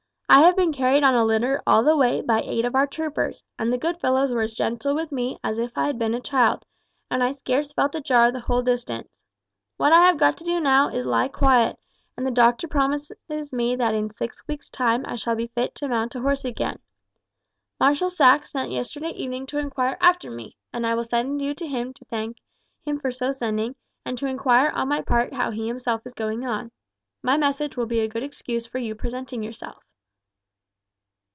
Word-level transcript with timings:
I 0.33 0.43
have 0.45 0.55
been 0.55 0.71
carried 0.71 1.03
on 1.03 1.13
a 1.13 1.25
litter 1.25 1.61
all 1.67 1.83
the 1.83 1.97
way 1.97 2.21
by 2.21 2.39
eight 2.41 2.63
of 2.63 2.73
our 2.73 2.87
troopers, 2.87 3.43
and 3.59 3.71
the 3.71 3.77
good 3.77 3.99
fellows 3.99 4.31
were 4.31 4.43
as 4.43 4.53
gentle 4.53 4.95
with 4.95 5.11
me 5.11 5.37
as 5.43 5.57
if 5.57 5.77
I 5.77 5.87
had 5.87 5.99
been 5.99 6.13
a 6.13 6.21
child, 6.21 6.63
and 7.09 7.21
I 7.21 7.33
scarce 7.33 7.73
felt 7.73 7.95
a 7.95 7.99
jar 8.01 8.31
the 8.31 8.39
whole 8.39 8.61
distance. 8.61 9.09
What 9.75 9.91
I 9.91 10.05
have 10.07 10.15
got 10.17 10.37
to 10.37 10.45
do 10.45 10.61
now 10.61 10.87
is 10.87 11.03
to 11.03 11.09
lie 11.09 11.27
quiet, 11.27 11.77
and 12.15 12.25
the 12.25 12.31
doctor 12.31 12.69
promises 12.69 13.51
me 13.51 13.75
that 13.75 13.93
in 13.93 14.09
six 14.09 14.41
weeks' 14.47 14.69
time 14.69 15.03
I 15.05 15.17
shall 15.17 15.35
be 15.35 15.47
fit 15.47 15.75
to 15.75 15.89
mount 15.89 16.15
a 16.15 16.21
horse 16.21 16.45
again. 16.45 16.79
Marshal 17.77 18.09
Saxe 18.09 18.51
sent 18.53 18.71
yesterday 18.71 19.09
evening 19.09 19.47
to 19.47 19.57
inquire 19.57 19.97
after 19.99 20.31
me, 20.31 20.55
and 20.71 20.87
I 20.87 20.95
will 20.95 21.03
send 21.03 21.41
you 21.41 21.53
to 21.55 21.67
him 21.67 21.93
to 21.95 22.05
thank 22.05 22.37
him 22.85 23.01
for 23.01 23.11
so 23.11 23.33
sending, 23.33 23.75
and 24.05 24.17
to 24.19 24.27
inquire 24.27 24.71
on 24.73 24.87
my 24.87 25.01
part 25.01 25.33
how 25.33 25.51
he 25.51 25.67
himself 25.67 26.03
is 26.05 26.13
going 26.13 26.45
on. 26.47 26.71
My 27.21 27.35
message 27.35 27.75
will 27.75 27.85
be 27.85 27.99
a 27.99 28.07
good 28.07 28.23
excuse 28.23 28.65
for 28.65 28.77
your 28.77 28.95
presenting 28.95 29.43
yourself." 29.43 29.83